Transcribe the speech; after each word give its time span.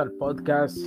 Al 0.00 0.12
podcast 0.12 0.78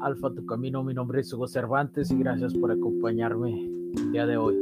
Alfa 0.00 0.30
Tu 0.34 0.44
Camino. 0.44 0.84
Mi 0.84 0.92
nombre 0.92 1.20
es 1.20 1.32
Hugo 1.32 1.48
Cervantes 1.48 2.10
y 2.10 2.18
gracias 2.18 2.52
por 2.52 2.70
acompañarme 2.70 3.64
el 3.96 4.12
día 4.12 4.26
de 4.26 4.36
hoy. 4.36 4.54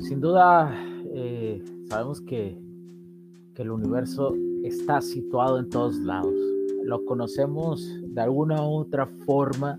Sin 0.00 0.22
duda, 0.22 0.74
eh, 1.12 1.62
sabemos 1.90 2.22
que, 2.22 2.58
que 3.54 3.62
el 3.62 3.70
universo 3.70 4.34
está 4.64 5.02
situado 5.02 5.58
en 5.58 5.68
todos 5.68 5.96
lados. 5.98 6.32
Lo 6.84 7.04
conocemos 7.04 7.86
de 8.02 8.20
alguna 8.22 8.66
u 8.66 8.76
otra 8.76 9.06
forma 9.26 9.78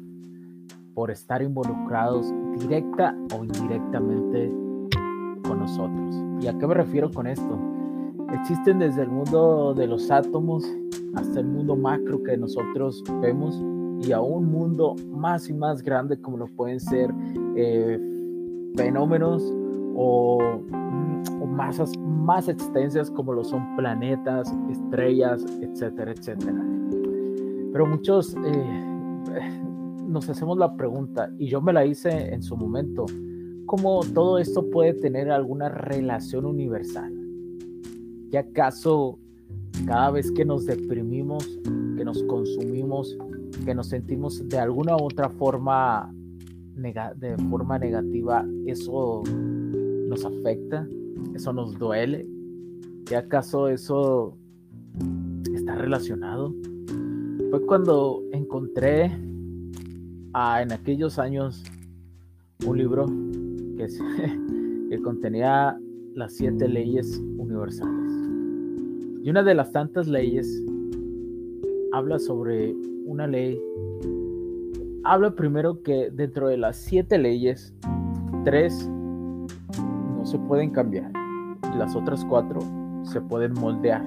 por 0.93 1.09
estar 1.09 1.41
involucrados 1.41 2.31
directa 2.59 3.17
o 3.35 3.43
indirectamente 3.43 4.53
con 5.47 5.59
nosotros. 5.59 6.15
¿Y 6.39 6.47
a 6.47 6.55
qué 6.55 6.67
me 6.67 6.75
refiero 6.75 7.09
con 7.09 7.25
esto? 7.25 7.76
Existen 8.33 8.79
desde 8.79 9.03
el 9.03 9.09
mundo 9.09 9.73
de 9.73 9.87
los 9.87 10.11
átomos 10.11 10.65
hasta 11.15 11.39
el 11.39 11.47
mundo 11.47 11.75
macro 11.75 12.21
que 12.23 12.37
nosotros 12.37 13.03
vemos 13.21 13.61
y 14.05 14.11
a 14.11 14.21
un 14.21 14.51
mundo 14.51 14.95
más 15.09 15.49
y 15.49 15.53
más 15.53 15.81
grande 15.81 16.19
como 16.19 16.37
lo 16.37 16.47
pueden 16.47 16.79
ser 16.79 17.13
eh, 17.55 17.99
fenómenos 18.75 19.43
o, 19.95 20.39
o, 21.41 21.45
masas 21.45 21.97
más 21.97 22.47
extensas 22.49 23.09
como 23.09 23.33
lo 23.33 23.43
son 23.43 23.75
planetas, 23.77 24.53
estrellas, 24.69 25.43
etcétera, 25.61 26.11
etcétera. 26.11 26.63
Pero 27.71 27.85
muchos 27.87 28.35
eh, 28.45 28.85
nos 30.07 30.29
hacemos 30.29 30.57
la 30.57 30.75
pregunta, 30.75 31.31
y 31.37 31.47
yo 31.47 31.61
me 31.61 31.73
la 31.73 31.85
hice 31.85 32.33
en 32.33 32.41
su 32.41 32.55
momento, 32.55 33.05
¿cómo 33.65 34.01
todo 34.13 34.37
esto 34.37 34.69
puede 34.69 34.93
tener 34.93 35.31
alguna 35.31 35.69
relación 35.69 36.45
universal? 36.45 37.26
¿Y 38.31 38.37
acaso 38.37 39.19
cada 39.85 40.11
vez 40.11 40.31
que 40.31 40.43
nos 40.43 40.65
deprimimos, 40.65 41.45
que 41.97 42.03
nos 42.03 42.23
consumimos, 42.23 43.17
que 43.65 43.73
nos 43.73 43.87
sentimos 43.87 44.47
de 44.47 44.59
alguna 44.59 44.95
u 44.97 45.05
otra 45.05 45.29
forma 45.29 46.13
de 46.75 47.35
forma 47.49 47.79
negativa, 47.79 48.45
eso 48.67 49.23
nos 50.07 50.23
afecta, 50.25 50.87
eso 51.33 51.51
nos 51.53 51.77
duele. 51.77 52.27
¿Y 53.09 53.13
acaso 53.15 53.67
eso 53.67 54.37
está 55.53 55.75
relacionado? 55.75 56.53
Fue 57.49 57.65
cuando 57.65 58.23
encontré 58.31 59.05
en 59.05 60.71
aquellos 60.71 61.17
años 61.17 61.63
un 62.65 62.77
libro 62.77 63.07
que 63.77 64.99
contenía 65.03 65.77
las 66.13 66.33
siete 66.35 66.67
leyes 66.67 67.19
universales. 67.37 68.06
Y 69.27 69.29
una 69.29 69.43
de 69.43 69.55
las 69.55 69.73
tantas 69.73 70.07
leyes 70.07 70.63
habla 71.91 72.17
sobre 72.17 72.73
una 73.05 73.27
ley. 73.27 73.59
Habla 75.03 75.35
primero 75.35 75.83
que 75.83 76.09
dentro 76.11 76.47
de 76.47 76.55
las 76.55 76.77
siete 76.77 77.17
leyes, 77.17 77.75
tres 78.45 78.87
no 78.87 80.25
se 80.25 80.39
pueden 80.39 80.69
cambiar 80.69 81.11
las 81.77 81.93
otras 81.93 82.23
cuatro 82.23 82.61
se 83.03 83.19
pueden 83.19 83.51
moldear. 83.55 84.01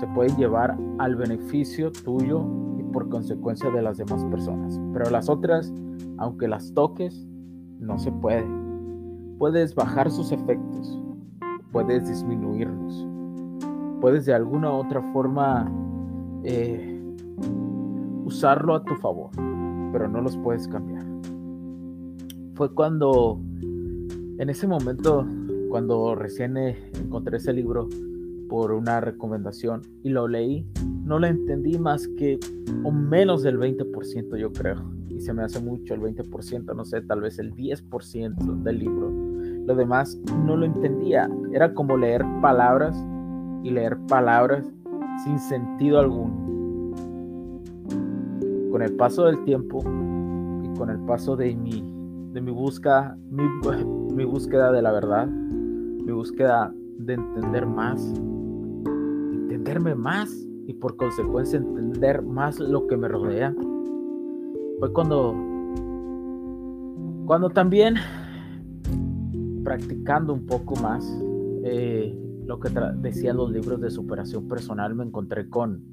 Se 0.00 0.08
pueden 0.08 0.36
llevar 0.36 0.76
al 0.98 1.14
beneficio 1.14 1.92
tuyo 1.92 2.44
y 2.80 2.82
por 2.92 3.08
consecuencia 3.10 3.70
de 3.70 3.82
las 3.82 3.96
demás 3.96 4.24
personas. 4.24 4.80
Pero 4.92 5.08
las 5.08 5.28
otras, 5.28 5.72
aunque 6.18 6.48
las 6.48 6.74
toques, 6.74 7.28
no 7.78 7.96
se 8.00 8.10
puede. 8.10 8.44
Puedes 9.38 9.72
bajar 9.76 10.10
sus 10.10 10.32
efectos, 10.32 11.00
puedes 11.70 12.08
disminuirlos 12.08 13.06
puedes 14.00 14.24
de 14.26 14.34
alguna 14.34 14.70
u 14.70 14.76
otra 14.76 15.02
forma 15.12 15.70
eh, 16.44 17.00
usarlo 18.24 18.74
a 18.74 18.84
tu 18.84 18.94
favor, 18.96 19.30
pero 19.92 20.08
no 20.08 20.20
los 20.20 20.36
puedes 20.38 20.66
cambiar. 20.68 21.04
Fue 22.54 22.72
cuando, 22.74 23.40
en 24.38 24.50
ese 24.50 24.66
momento, 24.66 25.26
cuando 25.68 26.14
recién 26.14 26.56
encontré 26.56 27.36
ese 27.36 27.52
libro 27.52 27.88
por 28.48 28.72
una 28.72 29.00
recomendación 29.00 29.82
y 30.02 30.10
lo 30.10 30.26
leí, 30.26 30.66
no 31.04 31.18
lo 31.18 31.26
entendí 31.26 31.78
más 31.78 32.08
que 32.18 32.38
o 32.84 32.90
menos 32.90 33.42
del 33.42 33.58
20% 33.58 34.36
yo 34.36 34.52
creo. 34.52 34.76
Y 35.08 35.20
se 35.20 35.32
me 35.32 35.42
hace 35.42 35.60
mucho 35.60 35.94
el 35.94 36.00
20%, 36.00 36.74
no 36.74 36.84
sé, 36.84 37.02
tal 37.02 37.20
vez 37.20 37.38
el 37.38 37.54
10% 37.54 38.62
del 38.62 38.78
libro. 38.78 39.10
Lo 39.66 39.74
demás 39.74 40.18
no 40.46 40.56
lo 40.56 40.66
entendía. 40.66 41.28
Era 41.52 41.74
como 41.74 41.96
leer 41.96 42.24
palabras 42.40 42.96
y 43.62 43.70
leer 43.70 43.96
palabras 44.08 44.66
sin 45.24 45.38
sentido 45.38 46.00
alguno. 46.00 46.48
Con 48.70 48.82
el 48.82 48.94
paso 48.96 49.24
del 49.24 49.42
tiempo 49.44 49.80
y 50.62 50.78
con 50.78 50.90
el 50.90 50.98
paso 51.00 51.36
de 51.36 51.54
mi, 51.54 51.82
de 52.32 52.40
mi 52.40 52.50
búsqueda, 52.50 53.16
mi, 53.30 53.44
mi 54.14 54.24
búsqueda 54.24 54.72
de 54.72 54.82
la 54.82 54.92
verdad, 54.92 55.26
mi 55.26 56.12
búsqueda 56.12 56.72
de 56.98 57.14
entender 57.14 57.66
más, 57.66 58.12
entenderme 59.32 59.94
más 59.94 60.30
y 60.66 60.74
por 60.74 60.96
consecuencia 60.96 61.58
entender 61.58 62.22
más 62.22 62.60
lo 62.60 62.86
que 62.86 62.96
me 62.96 63.08
rodea, 63.08 63.54
fue 64.78 64.92
cuando, 64.92 65.34
cuando 67.26 67.50
también 67.50 67.96
practicando 69.64 70.32
un 70.32 70.46
poco 70.46 70.74
más, 70.76 71.04
eh, 71.64 72.16
lo 72.50 72.58
que 72.58 72.68
decían 72.96 73.36
los 73.36 73.52
libros 73.52 73.80
de 73.80 73.92
superación 73.92 74.48
personal, 74.48 74.92
me 74.96 75.04
encontré 75.04 75.48
con, 75.48 75.84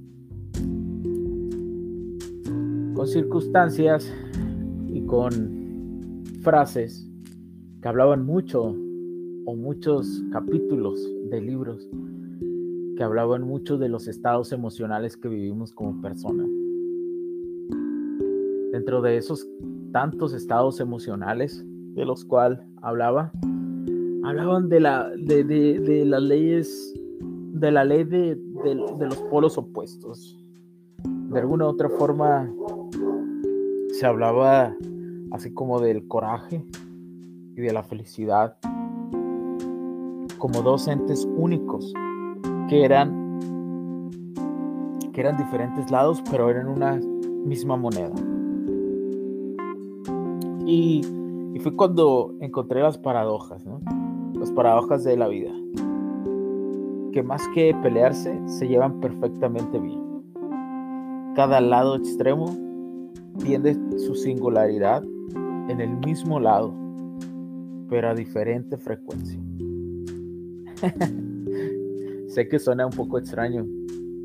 con 2.95 3.07
circunstancias 3.07 4.11
y 4.87 5.05
con 5.05 6.23
frases 6.41 7.07
que 7.79 7.87
hablaban 7.87 8.25
mucho 8.25 8.75
o 9.45 9.55
muchos 9.55 10.23
capítulos 10.31 10.99
de 11.29 11.41
libros 11.41 11.87
que 12.97 13.03
hablaban 13.03 13.43
mucho 13.43 13.77
de 13.77 13.89
los 13.89 14.07
estados 14.07 14.51
emocionales 14.51 15.15
que 15.15 15.27
vivimos 15.27 15.71
como 15.71 16.01
personas. 16.01 16.49
Dentro 18.71 19.03
de 19.03 19.17
esos 19.17 19.47
tantos 19.91 20.33
estados 20.33 20.79
emocionales 20.79 21.63
de 21.93 22.03
los 22.03 22.25
cuales 22.25 22.57
hablaba, 22.81 23.31
hablaban 24.27 24.67
de, 24.67 24.79
la, 24.81 25.09
de, 25.17 25.43
de, 25.43 26.05
las 26.05 26.21
leyes, 26.21 26.93
de 27.19 27.71
la 27.71 27.85
ley 27.85 28.03
de, 28.03 28.35
de, 28.35 28.75
los 28.75 29.17
polos 29.29 29.57
opuestos. 29.57 30.37
De 31.03 31.39
alguna 31.39 31.65
u 31.65 31.69
otra 31.69 31.89
forma 31.89 32.51
se 33.93 34.05
hablaba 34.05 34.75
así 35.31 35.53
como 35.53 35.79
del 35.79 36.07
coraje 36.07 36.63
y 37.55 37.61
de 37.61 37.73
la 37.73 37.83
felicidad 37.83 38.57
como 40.37 40.61
dos 40.61 40.87
entes 40.87 41.27
únicos 41.37 41.93
que 42.69 42.83
eran 42.83 43.27
que 45.13 45.21
eran 45.21 45.35
diferentes 45.37 45.89
lados 45.89 46.21
pero 46.29 46.49
eran 46.49 46.67
una 46.67 46.99
misma 47.45 47.75
moneda 47.75 48.13
y, 50.65 51.01
y 51.53 51.59
fue 51.59 51.75
cuando 51.75 52.35
encontré 52.39 52.81
las 52.81 52.97
paradojas 52.99 53.65
¿no? 53.65 53.81
Las 54.33 54.51
paradojas 54.51 55.03
de 55.03 55.17
la 55.17 55.27
vida, 55.27 55.51
que 57.11 57.23
más 57.23 57.41
que 57.53 57.75
pelearse 57.81 58.39
se 58.45 58.67
llevan 58.67 58.99
perfectamente 58.99 59.79
bien. 59.79 60.01
Cada 61.35 61.61
lado 61.61 61.95
extremo 61.95 62.55
tiene 63.43 63.75
su 63.97 64.15
singularidad 64.15 65.03
en 65.69 65.81
el 65.81 65.97
mismo 65.97 66.39
lado, 66.39 66.73
pero 67.89 68.09
a 68.09 68.15
diferente 68.15 68.77
frecuencia. 68.77 69.39
sé 72.27 72.47
que 72.47 72.59
suena 72.59 72.85
un 72.85 72.93
poco 72.93 73.17
extraño, 73.17 73.65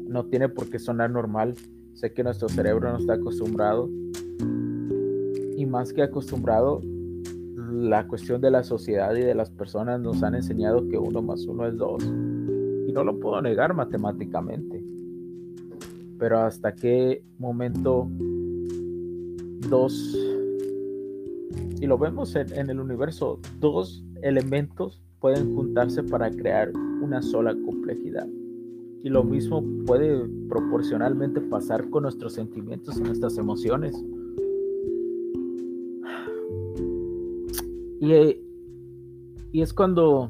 no 0.06 0.26
tiene 0.26 0.48
por 0.48 0.68
qué 0.68 0.78
sonar 0.78 1.10
normal, 1.10 1.54
sé 1.94 2.12
que 2.12 2.22
nuestro 2.22 2.48
cerebro 2.48 2.92
no 2.92 2.98
está 2.98 3.14
acostumbrado 3.14 3.88
y 5.56 5.66
más 5.66 5.92
que 5.92 6.02
acostumbrado, 6.02 6.80
la 7.82 8.06
cuestión 8.06 8.40
de 8.40 8.50
la 8.50 8.62
sociedad 8.62 9.14
y 9.16 9.22
de 9.22 9.34
las 9.34 9.50
personas 9.50 10.00
nos 10.00 10.22
han 10.22 10.36
enseñado 10.36 10.88
que 10.88 10.96
uno 10.96 11.20
más 11.20 11.44
uno 11.46 11.66
es 11.66 11.76
dos 11.76 12.04
y 12.04 12.92
no 12.92 13.02
lo 13.02 13.18
puedo 13.18 13.42
negar 13.42 13.74
matemáticamente. 13.74 14.84
Pero 16.18 16.38
hasta 16.38 16.74
qué 16.74 17.24
momento 17.38 18.08
dos, 19.68 20.16
y 21.80 21.86
lo 21.86 21.98
vemos 21.98 22.36
en, 22.36 22.70
el 22.70 22.78
universo, 22.78 23.40
dos 23.58 24.04
elementos 24.22 25.02
pueden 25.18 25.54
juntarse 25.54 26.04
para 26.04 26.30
crear 26.30 26.70
una 27.00 27.20
sola 27.20 27.52
complejidad. 27.52 28.28
Y 29.02 29.08
lo 29.08 29.24
mismo 29.24 29.64
puede 29.84 30.24
proporcionalmente 30.48 31.40
pasar 31.40 31.90
con 31.90 32.04
nuestros 32.04 32.34
sentimientos 32.34 32.96
y 32.98 33.02
nuestras 33.02 33.36
emociones. 33.38 33.96
Y, 38.02 38.36
es 39.60 39.72
cuando 39.72 40.28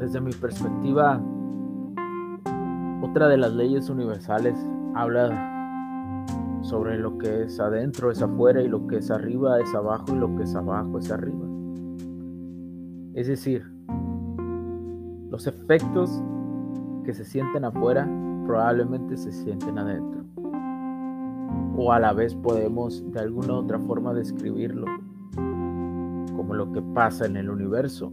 desde 0.00 0.20
mi 0.20 0.32
perspectiva, 0.32 1.22
otra 3.00 3.28
de 3.28 3.36
las 3.36 3.52
leyes 3.52 3.88
universales 3.88 4.56
habla 4.96 6.26
sobre 6.62 6.98
lo 6.98 7.16
que 7.16 7.44
es 7.44 7.60
adentro 7.60 8.10
es 8.10 8.20
afuera 8.22 8.60
y 8.60 8.66
lo 8.66 8.88
que 8.88 8.96
es 8.96 9.08
arriba 9.12 9.60
es 9.60 9.72
abajo 9.72 10.06
y 10.08 10.18
lo 10.18 10.34
que 10.34 10.42
es 10.42 10.54
abajo 10.56 10.98
es 10.98 11.12
arriba. 11.12 11.46
Es 13.14 13.28
decir, 13.28 13.70
los 15.30 15.46
efectos 15.46 16.10
que 17.04 17.14
se 17.14 17.24
sienten 17.24 17.64
afuera 17.64 18.08
probablemente 18.46 19.16
se 19.16 19.30
sienten 19.30 19.78
adentro. 19.78 20.24
O 21.76 21.92
a 21.92 22.00
la 22.00 22.12
vez 22.12 22.34
podemos 22.34 23.00
de 23.12 23.20
alguna 23.20 23.54
otra 23.54 23.78
forma 23.78 24.12
describirlo 24.12 24.86
lo 26.54 26.72
que 26.72 26.82
pasa 26.94 27.26
en 27.26 27.36
el 27.36 27.50
universo 27.50 28.12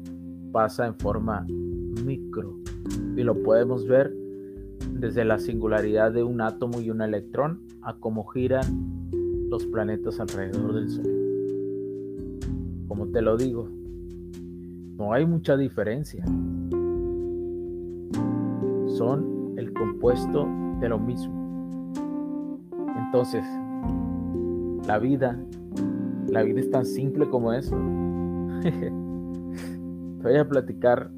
pasa 0.51 0.87
en 0.87 0.95
forma 0.95 1.45
micro 2.05 2.57
y 3.15 3.23
lo 3.23 3.41
podemos 3.43 3.87
ver 3.87 4.13
desde 4.91 5.25
la 5.25 5.39
singularidad 5.39 6.11
de 6.11 6.23
un 6.23 6.41
átomo 6.41 6.81
y 6.81 6.89
un 6.89 7.01
electrón 7.01 7.61
a 7.81 7.95
cómo 7.95 8.25
giran 8.27 8.65
los 9.49 9.65
planetas 9.67 10.19
alrededor 10.19 10.73
del 10.73 10.89
Sol. 10.89 11.05
Como 12.87 13.07
te 13.07 13.21
lo 13.21 13.37
digo, 13.37 13.69
no 14.97 15.13
hay 15.13 15.25
mucha 15.25 15.55
diferencia. 15.55 16.25
Son 18.97 19.53
el 19.57 19.73
compuesto 19.73 20.47
de 20.79 20.89
lo 20.89 20.99
mismo. 20.99 21.33
Entonces, 23.05 23.45
la 24.87 24.99
vida, 24.99 25.39
la 26.27 26.43
vida 26.43 26.59
es 26.59 26.71
tan 26.71 26.85
simple 26.85 27.29
como 27.29 27.53
eso. 27.53 27.75
Te 28.61 30.23
voy 30.23 30.35
a 30.35 30.47
platicar 30.47 31.11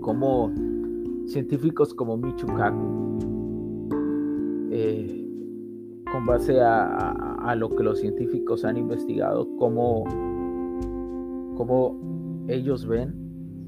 cómo 0.00 0.52
científicos 1.26 1.92
como 1.92 2.16
Michu 2.16 2.46
Kaku, 2.46 3.18
eh, 4.70 5.28
con 6.10 6.24
base 6.24 6.60
a, 6.60 7.54
lo 7.56 7.74
que 7.74 7.82
los 7.82 8.00
científicos 8.00 8.64
han 8.64 8.76
investigado, 8.76 9.48
cómo, 9.58 10.04
cómo 11.56 12.44
ellos 12.48 12.86
ven 12.86 13.14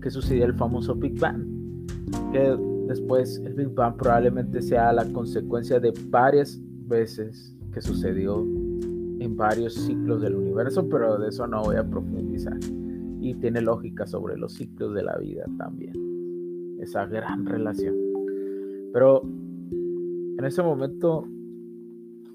que 0.00 0.10
sucedió 0.10 0.46
el 0.46 0.55
famoso 0.55 0.94
Big 0.94 1.19
Bang, 1.19 1.44
que 2.32 2.56
después 2.87 3.38
el 3.44 3.55
Big 3.55 3.75
Bang 3.75 3.96
probablemente 3.96 4.62
sea 4.62 4.93
la 4.93 5.05
consecuencia 5.12 5.78
de 5.81 5.93
varias 6.08 6.60
veces 6.87 7.55
que 7.72 7.81
sucedió 7.81 8.46
en 9.20 9.37
varios 9.37 9.75
ciclos 9.75 10.20
del 10.20 10.37
universo, 10.37 10.88
pero 10.88 11.19
de 11.19 11.29
eso 11.29 11.47
no 11.47 11.62
voy 11.62 11.76
a 11.76 11.88
profundizar. 11.88 12.59
Y 13.20 13.35
tiene 13.35 13.61
lógica 13.61 14.06
sobre 14.06 14.37
los 14.37 14.53
ciclos 14.55 14.94
de 14.94 15.03
la 15.03 15.17
vida 15.19 15.44
también 15.56 16.09
esa 16.81 17.06
gran 17.06 17.44
relación. 17.44 17.94
Pero 18.93 19.23
en 19.23 20.44
ese 20.44 20.62
momento 20.62 21.25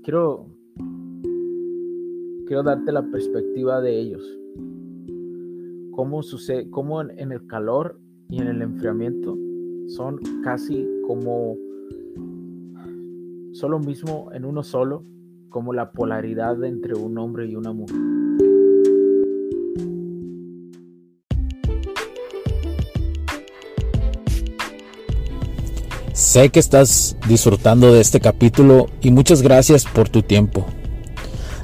quiero 0.04 0.48
quiero 2.46 2.64
darte 2.64 2.92
la 2.92 3.04
perspectiva 3.04 3.82
de 3.82 4.00
ellos. 4.00 4.40
Cómo 5.92 6.24
sucede, 6.24 6.70
cómo 6.70 7.02
en, 7.02 7.32
el 7.32 7.46
calor 7.48 8.00
y 8.30 8.42
en 8.42 8.48
el 8.48 8.62
enfriamiento 8.62 9.38
son 9.88 10.20
casi 10.44 10.88
como 11.08 11.56
solo 13.54 13.80
mismo 13.80 14.30
en 14.34 14.46
uno 14.46 14.64
solo, 14.64 15.06
como 15.54 15.72
la 15.72 15.92
polaridad 15.92 16.62
entre 16.66 16.96
un 16.96 17.16
hombre 17.20 17.46
y 17.46 17.56
una 17.56 17.72
mujer. 17.72 17.96
Sé 26.12 26.50
que 26.50 26.60
estás 26.60 27.16
disfrutando 27.28 27.94
de 27.94 28.02
este 28.02 28.20
capítulo 28.20 28.88
y 29.02 29.12
muchas 29.12 29.44
gracias 29.44 29.86
por 29.86 30.10
tu 30.10 30.24
tiempo. 30.24 30.66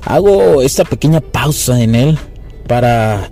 Hago 0.05 0.61
esta 0.61 0.85
pequeña 0.85 1.19
pausa 1.19 1.81
en 1.81 1.95
él 1.95 2.19
para 2.67 3.31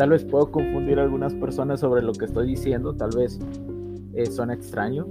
tal 0.00 0.08
vez 0.08 0.24
puedo 0.24 0.50
confundir 0.50 0.98
a 0.98 1.02
algunas 1.02 1.34
personas 1.34 1.80
sobre 1.80 2.00
lo 2.00 2.14
que 2.14 2.24
estoy 2.24 2.46
diciendo, 2.46 2.94
tal 2.94 3.10
vez 3.14 3.38
eh, 4.14 4.24
suena 4.24 4.54
extraño, 4.54 5.06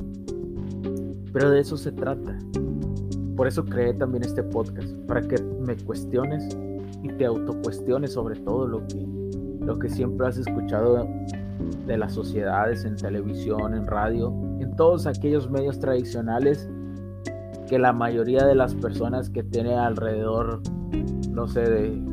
pero 1.32 1.52
de 1.52 1.60
eso 1.60 1.78
se 1.78 1.92
trata. 1.92 2.36
Por 3.36 3.48
eso 3.48 3.64
creé 3.64 3.94
también 3.94 4.24
este 4.24 4.42
podcast, 4.42 4.92
para 5.06 5.22
que 5.22 5.40
me 5.44 5.78
cuestiones 5.78 6.58
y 7.04 7.10
te 7.10 7.26
autocuestiones 7.28 8.14
sobre 8.14 8.40
todo 8.40 8.66
lo 8.68 8.88
que, 8.88 9.06
lo 9.60 9.78
que 9.78 9.90
siempre 9.90 10.26
has 10.26 10.40
escuchado 10.40 11.08
de 11.86 11.96
las 11.96 12.14
sociedades 12.14 12.84
en 12.84 12.96
televisión, 12.96 13.76
en 13.76 13.86
radio, 13.86 14.34
en 14.60 14.76
todos 14.76 15.06
aquellos 15.06 15.52
medios 15.52 15.78
tradicionales 15.78 16.68
que 17.68 17.78
la 17.78 17.94
mayoría 17.94 18.44
de 18.44 18.56
las 18.56 18.74
personas 18.74 19.30
que 19.30 19.44
tiene 19.44 19.76
alrededor, 19.76 20.64
no 21.30 21.48
sé, 21.48 21.62
de 21.62 22.10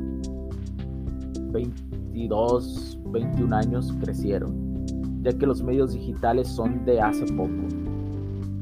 22, 2.16 2.98
21 3.12 3.54
años 3.54 3.94
crecieron, 4.00 4.86
ya 5.22 5.32
que 5.36 5.46
los 5.46 5.62
medios 5.62 5.92
digitales 5.92 6.48
son 6.48 6.84
de 6.86 6.98
hace 6.98 7.26
poco. 7.34 7.52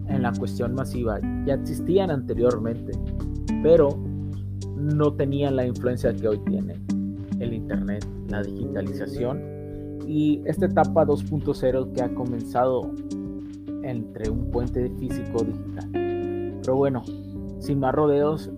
En 0.09 0.23
la 0.23 0.33
cuestión 0.33 0.75
masiva 0.75 1.21
ya 1.47 1.55
existían 1.55 2.11
anteriormente, 2.11 2.93
pero 3.63 3.91
no 4.77 5.13
tenían 5.15 5.55
la 5.55 5.67
influencia 5.67 6.13
que 6.13 6.27
hoy 6.27 6.39
tiene 6.47 6.75
el 7.39 7.55
Internet, 7.55 8.05
la 8.29 8.43
digitalización 8.43 9.41
y 10.07 10.43
esta 10.47 10.67
etapa 10.67 11.07
2.0 11.07 11.93
que 11.93 12.03
ha 12.03 12.13
comenzado 12.13 12.91
entre 13.85 14.31
un 14.31 14.51
puente 14.51 14.91
físico 14.99 15.45
digital. 15.45 15.91
Pero 16.61 16.77
bueno, 16.77 17.05
sin 17.61 17.79
más 17.79 17.95
rodeos, 17.95 18.51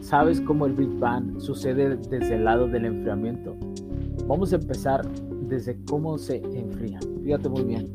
¿sabes 0.00 0.40
cómo 0.40 0.66
el 0.66 0.72
Big 0.72 0.98
Bang 0.98 1.38
sucede 1.38 1.96
desde 1.96 2.34
el 2.34 2.44
lado 2.44 2.66
del 2.66 2.86
enfriamiento? 2.86 3.56
Vamos 4.32 4.50
a 4.54 4.56
empezar 4.56 5.06
desde 5.46 5.76
cómo 5.84 6.16
se 6.16 6.36
enfría. 6.36 6.98
Fíjate 7.22 7.50
muy 7.50 7.64
bien. 7.64 7.86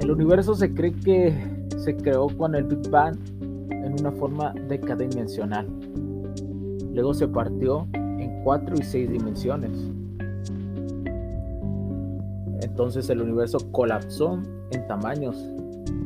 El 0.00 0.10
universo 0.10 0.56
se 0.56 0.74
cree 0.74 0.90
que 0.94 1.32
se 1.76 1.96
creó 1.96 2.26
con 2.26 2.56
el 2.56 2.64
Big 2.64 2.90
Bang 2.90 3.16
en 3.70 3.92
una 4.00 4.10
forma 4.10 4.52
decadimensional. 4.68 5.68
luego 6.92 7.14
se 7.14 7.28
partió 7.28 7.86
en 7.94 8.42
cuatro 8.42 8.74
y 8.76 8.82
seis 8.82 9.08
dimensiones. 9.08 9.78
Entonces 12.62 13.08
el 13.08 13.22
universo 13.22 13.58
colapsó 13.70 14.40
en 14.72 14.88
tamaños 14.88 15.36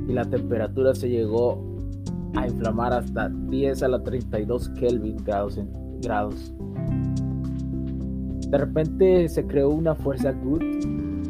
y 0.09 0.13
la 0.13 0.27
temperatura 0.27 0.95
se 0.95 1.09
llegó 1.09 1.59
a 2.37 2.47
inflamar 2.47 2.93
hasta 2.93 3.31
10 3.31 3.83
a 3.83 3.89
la 3.89 4.03
32 4.03 4.69
Kelvin 4.79 5.17
grados. 5.25 5.59
grados. 6.03 6.53
De 8.51 8.59
repente 8.59 9.29
se 9.29 9.47
creó 9.47 9.71
una 9.71 9.95
fuerza 9.95 10.33
good 10.33 10.61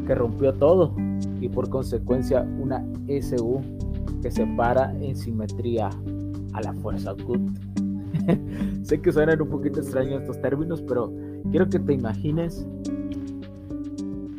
que 0.07 0.15
rompió 0.15 0.53
todo 0.53 0.95
y 1.39 1.47
por 1.49 1.69
consecuencia 1.69 2.41
una 2.59 2.83
SU 3.07 3.61
que 4.21 4.31
separa 4.31 4.93
en 4.99 5.15
simetría 5.15 5.89
a 6.53 6.61
la 6.61 6.73
fuerza 6.73 7.13
good. 7.13 7.51
sé 8.83 8.99
que 9.01 9.11
suenan 9.11 9.41
un 9.41 9.49
poquito 9.49 9.79
extraños 9.79 10.21
estos 10.21 10.41
términos, 10.41 10.81
pero 10.81 11.11
quiero 11.51 11.69
que 11.69 11.79
te 11.79 11.93
imagines, 11.93 12.67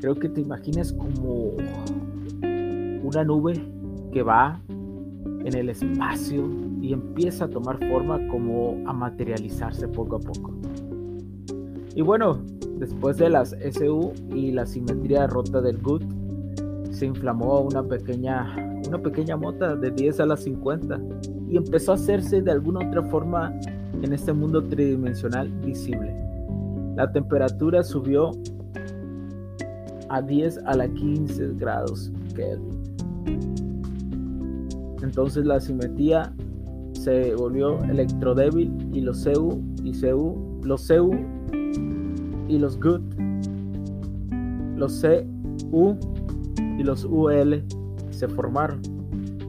creo 0.01 0.15
que 0.17 0.29
te 0.29 0.41
imagines 0.41 0.93
como 0.93 1.53
una 3.05 3.25
nube 3.25 3.55
que 4.12 4.23
va 4.23 4.61
en 5.45 5.55
el 5.55 5.69
espacio 5.69 6.49
y 6.81 6.93
empieza 6.93 7.45
a 7.45 7.49
tomar 7.49 7.79
forma 7.89 8.27
como 8.29 8.77
a 8.87 8.93
materializarse 8.93 9.89
poco 9.89 10.17
a 10.17 10.21
poco. 10.21 10.53
Y 11.95 12.03
bueno, 12.03 12.41
después 12.83 13.17
de 13.17 13.31
las 13.31 13.55
SU 13.61 14.12
y 14.35 14.51
la 14.51 14.67
simetría 14.67 15.29
rota 15.29 15.61
del 15.61 15.79
GUT, 15.79 16.03
se 16.91 17.07
inflamó 17.07 17.61
una 17.61 17.81
pequeña, 17.85 18.57
una 18.89 18.99
pequeña 18.99 19.37
mota 19.37 19.77
de 19.77 19.93
10 19.93 20.19
a 20.19 20.27
las 20.27 20.43
50 20.43 21.01
y 21.49 21.57
empezó 21.59 21.93
a 21.93 21.95
hacerse 21.95 22.43
de 22.43 22.51
alguna 22.51 22.89
otra 22.89 23.05
forma 23.05 23.57
en 24.03 24.12
este 24.12 24.33
mundo 24.33 24.65
tridimensional 24.65 25.49
visible. 25.65 26.12
La 26.97 27.12
temperatura 27.12 27.85
subió 27.85 28.33
a 30.09 30.21
10 30.21 30.59
a 30.67 30.75
la 30.75 30.89
15 30.89 31.53
grados 31.55 32.11
Kelvin. 32.35 32.83
Entonces 35.03 35.47
la 35.47 35.61
simetría 35.61 36.35
se 36.95 37.33
volvió 37.37 37.81
electrodébil 37.85 38.73
y 38.93 39.03
los 39.03 39.25
CU 39.25 39.62
y 39.85 39.93
CU, 39.93 40.61
los 40.65 40.89
CU 40.89 41.12
y 42.53 42.59
los 42.59 42.79
GUT, 42.79 43.01
los 44.77 45.01
CU 45.01 45.97
y 46.79 46.83
los 46.83 47.07
UL 47.07 47.65
se 48.11 48.29
formaron 48.29 48.83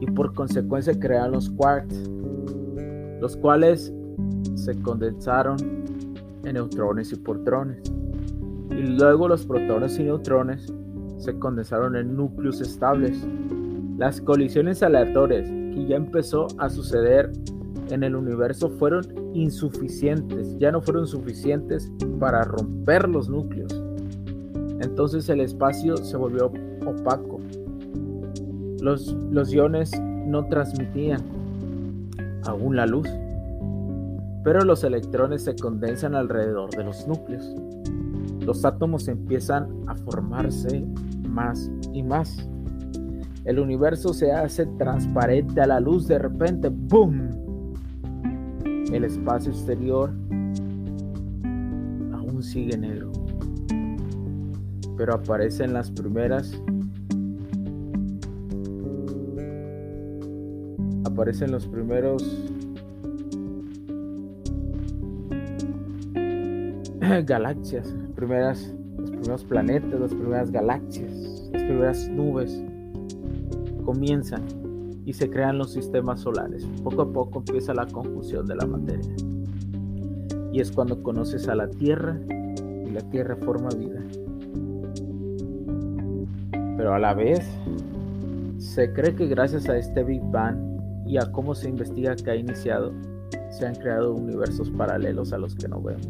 y 0.00 0.06
por 0.06 0.32
consecuencia 0.32 0.98
crearon 0.98 1.32
los 1.32 1.50
quarks, 1.50 2.10
los 3.20 3.36
cuales 3.36 3.92
se 4.54 4.74
condensaron 4.80 5.58
en 6.44 6.54
neutrones 6.54 7.12
y 7.12 7.16
protones. 7.16 7.82
Y 8.70 8.82
luego 8.98 9.28
los 9.28 9.44
protones 9.44 9.98
y 9.98 10.04
neutrones 10.04 10.72
se 11.18 11.38
condensaron 11.38 11.96
en 11.96 12.16
núcleos 12.16 12.62
estables 12.62 13.22
las 13.98 14.18
colisiones 14.22 14.82
aleatorias 14.82 15.46
que 15.46 15.86
ya 15.86 15.96
empezó 15.96 16.46
a 16.56 16.70
suceder 16.70 17.30
en 17.90 18.02
el 18.02 18.16
universo 18.16 18.70
fueron 18.70 19.04
insuficientes, 19.34 20.56
ya 20.58 20.72
no 20.72 20.80
fueron 20.80 21.06
suficientes 21.06 21.90
para 22.18 22.42
romper 22.44 23.08
los 23.08 23.28
núcleos. 23.28 23.72
Entonces 24.80 25.28
el 25.28 25.40
espacio 25.40 25.96
se 25.96 26.16
volvió 26.16 26.52
opaco. 26.86 27.40
Los, 28.80 29.12
los 29.30 29.52
iones 29.52 29.90
no 30.26 30.46
transmitían 30.46 31.22
aún 32.44 32.76
la 32.76 32.86
luz, 32.86 33.08
pero 34.42 34.62
los 34.64 34.84
electrones 34.84 35.44
se 35.44 35.56
condensan 35.56 36.14
alrededor 36.14 36.70
de 36.70 36.84
los 36.84 37.06
núcleos. 37.06 37.54
Los 38.40 38.64
átomos 38.64 39.08
empiezan 39.08 39.68
a 39.86 39.94
formarse 39.94 40.84
más 41.26 41.70
y 41.92 42.02
más 42.02 42.46
el 43.44 43.58
universo 43.58 44.14
se 44.14 44.32
hace 44.32 44.64
transparente 44.78 45.60
a 45.60 45.66
la 45.66 45.78
luz 45.78 46.08
de 46.08 46.18
repente, 46.18 46.70
¡boom! 46.70 47.43
El 48.92 49.04
espacio 49.04 49.50
exterior 49.50 50.10
aún 52.12 52.42
sigue 52.42 52.76
negro, 52.76 53.10
pero 54.96 55.14
aparecen 55.14 55.72
las 55.72 55.90
primeras 55.90 56.60
aparecen 61.14 61.52
los 61.52 61.66
primeros 61.66 62.22
galaxias, 67.24 67.94
primeras, 68.16 68.74
los 68.98 69.10
primeros 69.10 69.44
planetas, 69.44 70.00
las 70.00 70.12
primeras 70.14 70.50
galaxias, 70.50 71.12
las 71.52 71.62
primeras 71.62 72.08
nubes 72.08 72.60
comienzan 73.84 74.42
y 75.06 75.12
se 75.12 75.30
crean 75.30 75.58
los 75.58 75.72
sistemas 75.72 76.20
solares. 76.20 76.66
Poco 76.82 77.02
a 77.02 77.12
poco 77.12 77.38
empieza 77.40 77.74
la 77.74 77.86
confusión 77.86 78.46
de 78.46 78.56
la 78.56 78.66
materia. 78.66 79.14
Y 80.52 80.60
es 80.60 80.70
cuando 80.72 81.02
conoces 81.02 81.48
a 81.48 81.54
la 81.54 81.68
Tierra 81.68 82.18
y 82.86 82.90
la 82.90 83.00
Tierra 83.10 83.36
forma 83.36 83.68
vida. 83.70 84.00
Pero 86.76 86.94
a 86.94 86.98
la 86.98 87.14
vez, 87.14 87.44
se 88.58 88.92
cree 88.92 89.14
que 89.14 89.26
gracias 89.26 89.68
a 89.68 89.76
este 89.76 90.02
Big 90.02 90.22
Bang 90.30 90.56
y 91.06 91.18
a 91.18 91.30
cómo 91.32 91.54
se 91.54 91.68
investiga 91.68 92.16
que 92.16 92.30
ha 92.30 92.36
iniciado, 92.36 92.92
se 93.50 93.66
han 93.66 93.74
creado 93.74 94.14
universos 94.14 94.70
paralelos 94.70 95.32
a 95.32 95.38
los 95.38 95.54
que 95.54 95.68
no 95.68 95.82
vemos. 95.82 96.08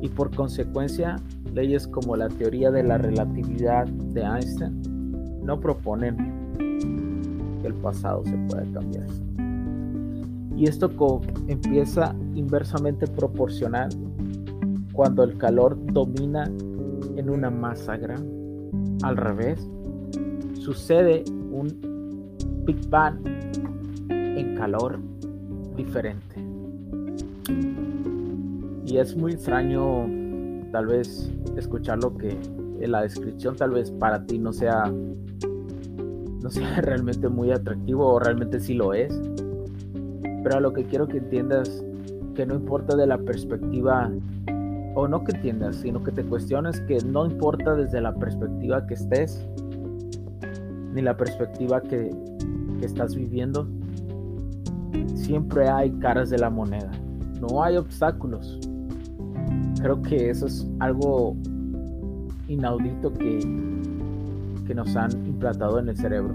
Y 0.00 0.08
por 0.08 0.34
consecuencia, 0.34 1.16
leyes 1.52 1.88
como 1.88 2.16
la 2.16 2.28
teoría 2.28 2.70
de 2.70 2.84
la 2.84 2.98
relatividad 2.98 3.86
de 3.86 4.22
Einstein 4.22 4.97
no 5.48 5.58
proponen 5.58 6.14
que 7.62 7.68
el 7.68 7.74
pasado 7.74 8.22
se 8.22 8.36
pueda 8.36 8.64
cambiar. 8.70 9.06
Y 10.54 10.68
esto 10.68 10.90
empieza 11.46 12.14
inversamente 12.34 13.06
proporcional 13.06 13.88
cuando 14.92 15.24
el 15.24 15.38
calor 15.38 15.78
domina 15.92 16.44
en 17.16 17.30
una 17.30 17.48
masa 17.48 17.96
grande. 17.96 18.30
Al 19.02 19.16
revés, 19.16 19.66
sucede 20.52 21.24
un 21.50 22.36
Big 22.66 22.86
Bang 22.90 23.16
en 24.10 24.54
calor 24.54 24.98
diferente. 25.76 26.44
Y 28.84 28.98
es 28.98 29.16
muy 29.16 29.32
extraño 29.32 30.06
tal 30.72 30.88
vez 30.88 31.32
escuchar 31.56 32.02
lo 32.02 32.14
que 32.18 32.36
en 32.80 32.92
la 32.92 33.02
descripción 33.02 33.56
tal 33.56 33.70
vez 33.70 33.90
para 33.90 34.24
ti 34.24 34.38
no 34.38 34.52
sea 34.52 34.92
no 36.42 36.50
sea 36.50 36.80
realmente 36.80 37.28
muy 37.28 37.50
atractivo 37.50 38.06
o 38.06 38.18
realmente 38.18 38.60
sí 38.60 38.74
lo 38.74 38.94
es. 38.94 39.20
Pero 40.42 40.56
a 40.56 40.60
lo 40.60 40.72
que 40.72 40.84
quiero 40.84 41.06
que 41.08 41.18
entiendas 41.18 41.84
que 42.34 42.46
no 42.46 42.54
importa 42.54 42.96
de 42.96 43.06
la 43.06 43.18
perspectiva 43.18 44.10
o 44.94 45.08
no 45.08 45.24
que 45.24 45.32
entiendas, 45.32 45.76
sino 45.76 46.02
que 46.02 46.12
te 46.12 46.24
cuestiones 46.24 46.80
que 46.82 46.98
no 47.04 47.26
importa 47.26 47.74
desde 47.74 48.00
la 48.00 48.14
perspectiva 48.14 48.86
que 48.86 48.94
estés 48.94 49.46
ni 50.92 51.02
la 51.02 51.16
perspectiva 51.16 51.80
que, 51.80 52.10
que 52.80 52.86
estás 52.86 53.14
viviendo, 53.14 53.68
siempre 55.14 55.68
hay 55.68 55.90
caras 55.98 56.30
de 56.30 56.38
la 56.38 56.50
moneda, 56.50 56.90
no 57.40 57.62
hay 57.62 57.76
obstáculos. 57.76 58.58
Creo 59.80 60.00
que 60.02 60.30
eso 60.30 60.46
es 60.46 60.66
algo 60.80 61.36
inaudito 62.48 63.12
que, 63.12 63.38
que 64.66 64.74
nos 64.74 64.96
han 64.96 65.10
implantado 65.26 65.78
en 65.78 65.88
el 65.88 65.96
cerebro, 65.96 66.34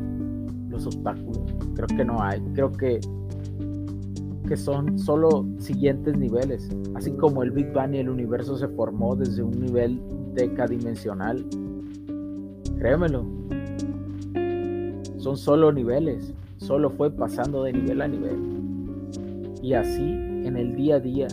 los 0.69 0.85
obstáculos. 0.85 1.41
Creo 1.75 1.87
que 1.87 2.05
no 2.05 2.21
hay, 2.21 2.39
creo 2.53 2.71
que, 2.71 2.99
que 4.47 4.55
son 4.57 4.97
solo 4.97 5.45
siguientes 5.57 6.17
niveles. 6.17 6.69
Así 6.95 7.11
como 7.11 7.43
el 7.43 7.51
Big 7.51 7.73
Bang 7.73 7.95
y 7.95 7.97
el 7.97 8.09
universo 8.09 8.57
se 8.57 8.67
formó 8.69 9.15
desde 9.15 9.43
un 9.43 9.59
nivel 9.59 9.99
decadimensional, 10.33 11.45
créemelo, 12.77 13.25
son 15.17 15.37
solo 15.37 15.71
niveles, 15.71 16.33
solo 16.57 16.89
fue 16.89 17.09
pasando 17.09 17.63
de 17.63 17.73
nivel 17.73 18.01
a 18.01 18.07
nivel. 18.07 18.37
Y 19.61 19.73
así 19.73 20.01
en 20.01 20.57
el 20.57 20.75
día 20.75 20.95
a 20.95 20.99
día 20.99 21.27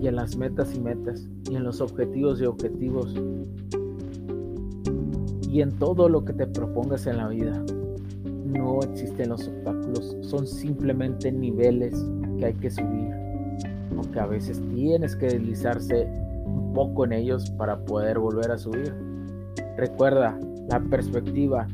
y 0.00 0.06
en 0.06 0.16
las 0.16 0.36
metas 0.36 0.74
y 0.74 0.80
metas 0.80 1.28
y 1.50 1.56
en 1.56 1.64
los 1.64 1.80
objetivos 1.80 2.40
y 2.40 2.46
objetivos 2.46 3.14
y 5.50 5.62
en 5.62 5.72
todo 5.72 6.08
lo 6.08 6.24
que 6.24 6.32
te 6.32 6.46
propongas 6.46 7.06
en 7.06 7.16
la 7.16 7.28
vida. 7.28 7.62
No 8.44 8.80
existen 8.82 9.30
los 9.30 9.48
obstáculos, 9.48 10.16
son 10.22 10.46
simplemente 10.46 11.32
niveles 11.32 11.94
que 12.38 12.46
hay 12.46 12.54
que 12.54 12.70
subir, 12.70 13.10
aunque 13.96 14.20
a 14.20 14.26
veces 14.26 14.62
tienes 14.74 15.16
que 15.16 15.26
deslizarse 15.26 16.06
un 16.44 16.72
poco 16.74 17.04
en 17.04 17.12
ellos 17.12 17.50
para 17.52 17.78
poder 17.78 18.18
volver 18.18 18.50
a 18.50 18.58
subir. 18.58 18.94
Recuerda 19.76 20.38
la 20.68 20.80
perspectiva, 20.80 21.66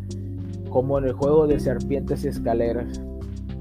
como 0.71 0.99
en 0.99 1.07
el 1.07 1.13
juego 1.13 1.47
de 1.47 1.59
serpientes 1.59 2.25
y 2.25 2.29
escaleras, 2.29 3.01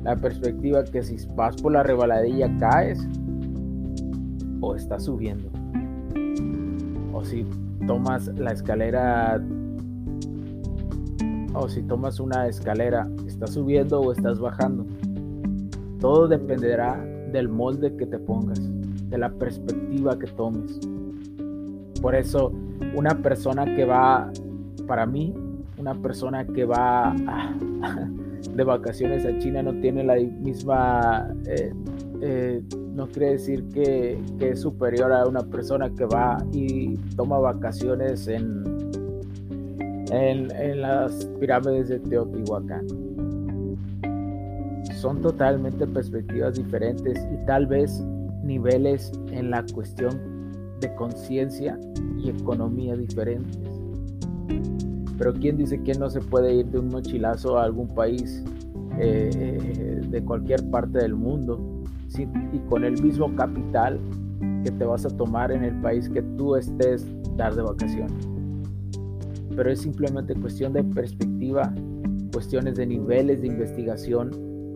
la 0.04 0.16
perspectiva 0.16 0.84
que 0.84 1.02
si 1.02 1.16
vas 1.36 1.56
por 1.62 1.72
la 1.72 1.84
rebaladilla 1.84 2.56
caes, 2.60 3.00
o 4.62 4.76
está 4.76 5.00
subiendo. 5.00 5.50
O 7.14 7.24
si 7.24 7.46
tomas 7.86 8.28
la 8.28 8.52
escalera 8.52 9.42
o 11.54 11.70
si 11.70 11.82
tomas 11.84 12.20
una 12.20 12.48
escalera, 12.48 13.08
¿estás 13.28 13.52
subiendo 13.52 14.02
o 14.02 14.12
estás 14.12 14.40
bajando? 14.40 14.86
Todo 16.00 16.28
dependerá 16.28 16.96
del 17.32 17.50
molde 17.50 17.96
que 17.96 18.06
te 18.06 18.20
pongas, 18.20 18.60
de 19.10 19.18
la 19.18 19.30
perspectiva 19.32 20.18
que 20.18 20.28
tomes. 20.28 20.80
Por 22.02 22.16
eso, 22.16 22.52
una 22.96 23.22
persona 23.22 23.66
que 23.66 23.86
va, 23.86 24.32
para 24.88 25.06
mí, 25.06 25.34
una 25.78 25.96
persona 25.96 26.46
que 26.46 26.66
va 26.66 27.16
de 28.56 28.64
vacaciones 28.64 29.26
a 29.26 29.38
China 29.40 29.64
no 29.64 29.74
tiene 29.80 30.04
la 30.04 30.16
misma, 30.16 31.34
eh, 31.46 31.74
eh, 32.22 32.64
no 32.94 33.08
quiere 33.08 33.32
decir 33.32 33.68
que, 33.70 34.20
es 34.40 34.62
superior 34.62 35.12
a 35.12 35.26
una 35.26 35.42
persona 35.42 35.90
que 35.90 36.06
va 36.06 36.38
y 36.52 36.98
toma 37.16 37.40
vacaciones 37.40 38.28
en, 38.28 38.73
en, 40.14 40.82
las 40.82 41.26
pirámides 41.40 41.90
de 41.90 42.00
Teotihuacán. 42.00 42.86
Son 44.96 45.22
totalmente 45.22 45.88
perspectivas 45.88 46.56
diferentes 46.56 47.20
y 47.34 47.46
tal 47.46 47.66
vez 47.68 48.02
niveles 48.44 49.12
en 49.32 49.50
la 49.50 49.66
cuestión 49.74 50.78
de 50.80 50.94
conciencia 50.96 51.78
y 52.18 52.30
economía 52.30 52.96
diferentes. 52.96 53.60
Pero 55.18 55.34
¿quién 55.34 55.58
dice 55.58 55.82
que 55.82 55.94
no 55.94 56.10
se 56.10 56.22
puede 56.22 56.54
ir 56.56 56.66
de 56.68 56.80
un 56.80 56.90
mochilazo 56.90 57.58
a 57.58 57.64
algún 57.64 57.88
país 57.88 58.44
eh, 59.00 60.02
de 60.10 60.24
cualquier 60.24 60.70
parte 60.70 61.00
del 61.00 61.16
mundo 61.16 61.60
y 62.18 62.60
con 62.70 62.84
el 62.84 63.02
mismo 63.02 63.36
capital 63.36 64.00
que 64.64 64.72
te 64.72 64.86
vas 64.86 65.06
a 65.06 65.10
tomar 65.10 65.52
en 65.52 65.64
el 65.64 65.82
país 65.82 66.08
que 66.10 66.22
tú 66.22 66.56
estés 66.56 67.06
dar 67.36 67.56
de 67.56 67.64
vacaciones? 67.64 68.33
Pero 69.56 69.72
es 69.72 69.82
simplemente 69.82 70.36
cuestión 70.36 70.74
de 70.74 70.84
perspectiva, 70.84 71.74
cuestiones 72.32 72.76
de 72.76 72.88
niveles 72.88 73.42
de 73.42 73.48
investigación 73.48 74.32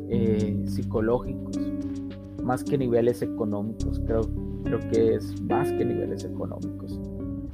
eh, 0.10 0.64
psicológicos, 0.68 1.58
más 2.44 2.64
que 2.64 2.78
niveles 2.78 3.22
económicos. 3.22 4.00
Creo, 4.06 4.22
creo 4.64 4.80
que 4.92 5.16
es 5.16 5.42
más 5.42 5.72
que 5.72 5.84
niveles 5.84 6.24
económicos. 6.24 7.00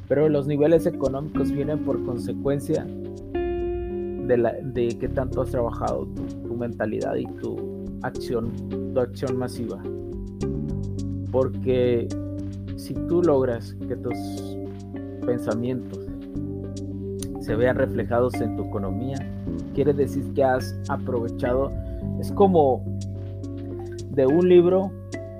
Pero 0.07 0.29
los 0.29 0.47
niveles 0.47 0.85
económicos 0.85 1.51
vienen 1.51 1.79
por 1.79 2.03
consecuencia 2.05 2.85
de, 2.85 4.37
la, 4.37 4.53
de 4.61 4.89
qué 4.99 5.09
tanto 5.09 5.41
has 5.41 5.51
trabajado 5.51 6.07
tu, 6.43 6.55
mentalidad 6.55 7.15
y 7.15 7.25
tu 7.41 7.57
acción, 8.03 8.51
tu 8.93 8.99
acción 8.99 9.37
masiva. 9.37 9.81
Porque 11.31 12.07
si 12.75 12.93
tú 12.93 13.21
logras 13.23 13.75
que 13.87 13.95
tus 13.95 14.15
pensamientos 15.25 16.02
se 17.43 17.55
vean 17.55 17.75
reflejados 17.75 18.33
en 18.35 18.55
tu 18.55 18.63
economía, 18.63 19.17
quiere 19.75 19.93
decir 19.93 20.23
que 20.33 20.43
has 20.43 20.79
aprovechado, 20.87 21.71
es 22.19 22.31
como 22.31 22.83
de 24.11 24.25
un 24.25 24.47
libro, 24.47 24.91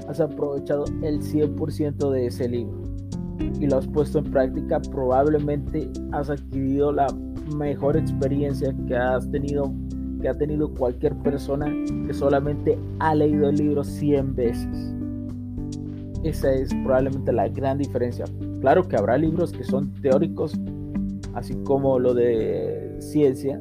has 0.09 0.19
aprovechado 0.19 0.83
el 1.01 1.21
100% 1.21 2.11
de 2.11 2.27
ese 2.27 2.49
libro 2.49 2.81
y 3.59 3.67
lo 3.67 3.77
has 3.77 3.87
puesto 3.87 4.19
en 4.19 4.25
práctica, 4.25 4.81
probablemente 4.91 5.89
has 6.11 6.29
adquirido 6.29 6.91
la 6.91 7.07
mejor 7.55 7.95
experiencia 7.95 8.75
que 8.87 8.95
has 8.95 9.29
tenido 9.31 9.71
que 10.21 10.29
ha 10.29 10.33
tenido 10.33 10.73
cualquier 10.73 11.13
persona 11.17 11.65
que 12.07 12.13
solamente 12.13 12.79
ha 12.99 13.13
leído 13.13 13.49
el 13.49 13.57
libro 13.57 13.83
100 13.83 14.35
veces. 14.35 14.95
Esa 16.23 16.53
es 16.53 16.73
probablemente 16.75 17.33
la 17.33 17.49
gran 17.49 17.77
diferencia. 17.77 18.23
Claro 18.61 18.87
que 18.87 18.95
habrá 18.95 19.17
libros 19.17 19.51
que 19.51 19.65
son 19.65 19.91
teóricos, 20.01 20.57
así 21.33 21.55
como 21.63 21.99
lo 21.99 22.13
de 22.13 22.95
ciencia, 22.99 23.59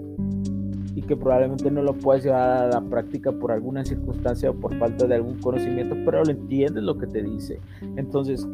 y 0.95 1.03
que 1.03 1.17
probablemente 1.17 1.71
no 1.71 1.83
lo 1.83 1.95
puedes 1.95 2.25
llevar 2.25 2.65
a 2.65 2.69
la 2.69 2.81
práctica 2.83 3.33
por 3.33 3.51
alguna 3.51 3.85
circunstancia 3.85 4.51
o 4.51 4.55
por 4.55 4.77
falta 4.79 5.07
de 5.07 5.15
algún 5.15 5.39
conocimiento, 5.39 5.97
pero 6.05 6.25
lo 6.25 6.31
entiendes 6.31 6.83
lo 6.83 6.99
que 6.99 7.07
te 7.07 7.23
dice. 7.23 7.59
Entonces, 7.97 8.47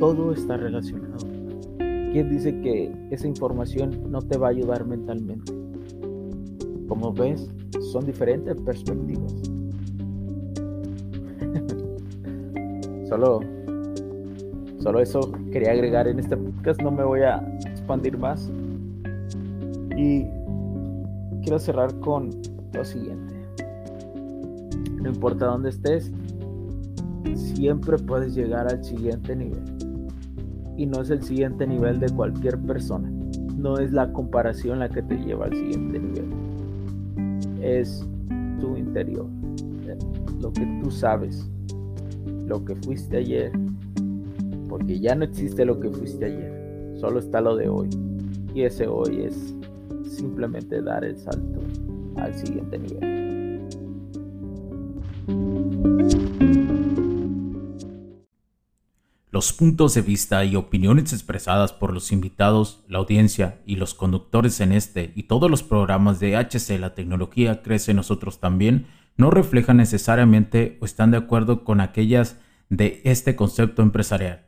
todo 0.00 0.32
está 0.32 0.56
relacionado. 0.56 1.18
¿Quién 2.12 2.30
dice 2.30 2.60
que 2.60 2.90
esa 3.10 3.28
información 3.28 4.10
no 4.10 4.20
te 4.22 4.38
va 4.38 4.48
a 4.48 4.50
ayudar 4.50 4.84
mentalmente? 4.86 5.52
Como 6.88 7.12
ves, 7.12 7.48
son 7.92 8.06
diferentes 8.06 8.56
perspectivas. 8.62 9.34
solo, 13.08 13.40
solo 14.78 15.00
eso 15.00 15.30
quería 15.52 15.72
agregar 15.72 16.08
en 16.08 16.18
este 16.18 16.36
podcast. 16.36 16.80
No 16.82 16.90
me 16.90 17.04
voy 17.04 17.20
a 17.20 17.57
expandir 17.88 18.18
más. 18.18 18.50
Y 19.96 20.24
quiero 21.42 21.58
cerrar 21.58 21.98
con 22.00 22.30
lo 22.74 22.84
siguiente. 22.84 23.34
No 25.00 25.08
importa 25.08 25.46
dónde 25.46 25.70
estés, 25.70 26.12
siempre 27.34 27.96
puedes 27.98 28.34
llegar 28.34 28.70
al 28.70 28.84
siguiente 28.84 29.34
nivel. 29.34 29.62
Y 30.76 30.84
no 30.86 31.00
es 31.00 31.10
el 31.10 31.22
siguiente 31.22 31.66
nivel 31.66 31.98
de 31.98 32.10
cualquier 32.10 32.58
persona. 32.58 33.10
No 33.56 33.78
es 33.78 33.90
la 33.92 34.12
comparación 34.12 34.78
la 34.78 34.88
que 34.90 35.02
te 35.02 35.16
lleva 35.16 35.46
al 35.46 35.54
siguiente 35.54 35.98
nivel. 35.98 36.26
Es 37.62 38.06
tu 38.60 38.76
interior. 38.76 39.26
Lo 40.40 40.52
que 40.52 40.66
tú 40.82 40.90
sabes. 40.90 41.50
Lo 42.46 42.64
que 42.64 42.76
fuiste 42.76 43.16
ayer. 43.16 43.50
Porque 44.68 45.00
ya 45.00 45.14
no 45.14 45.24
existe 45.24 45.64
lo 45.64 45.80
que 45.80 45.88
fuiste 45.88 46.26
ayer. 46.26 46.57
Solo 46.98 47.20
está 47.20 47.40
lo 47.40 47.56
de 47.56 47.68
hoy. 47.68 47.88
Y 48.54 48.62
ese 48.62 48.88
hoy 48.88 49.22
es 49.22 49.54
simplemente 50.04 50.82
dar 50.82 51.04
el 51.04 51.16
salto 51.16 51.60
al 52.16 52.34
siguiente 52.34 52.78
nivel. 52.78 53.28
Los 59.30 59.52
puntos 59.52 59.94
de 59.94 60.02
vista 60.02 60.44
y 60.44 60.56
opiniones 60.56 61.12
expresadas 61.12 61.72
por 61.72 61.92
los 61.92 62.10
invitados, 62.10 62.82
la 62.88 62.98
audiencia 62.98 63.60
y 63.64 63.76
los 63.76 63.94
conductores 63.94 64.58
en 64.60 64.72
este 64.72 65.12
y 65.14 65.24
todos 65.24 65.48
los 65.48 65.62
programas 65.62 66.18
de 66.18 66.34
HC 66.34 66.80
La 66.80 66.94
Tecnología 66.94 67.62
Crece 67.62 67.94
Nosotros 67.94 68.40
también 68.40 68.86
no 69.16 69.30
reflejan 69.30 69.76
necesariamente 69.76 70.78
o 70.80 70.86
están 70.86 71.12
de 71.12 71.18
acuerdo 71.18 71.62
con 71.62 71.80
aquellas 71.80 72.40
de 72.68 73.00
este 73.04 73.36
concepto 73.36 73.82
empresarial, 73.82 74.47